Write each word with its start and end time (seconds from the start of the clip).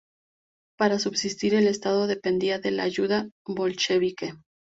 Para 0.79 0.97
subsistir 0.97 1.53
el 1.53 1.67
Estado 1.67 2.07
dependía 2.07 2.57
de 2.57 2.71
la 2.71 2.81
ayuda 2.81 3.29
bolchevique. 3.45 4.33